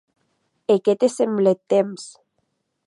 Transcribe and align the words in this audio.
E 0.75 0.77
qué 0.87 0.93
te 1.03 1.07
semble 1.17 1.49
eth 1.55 1.63
temps? 1.77 2.03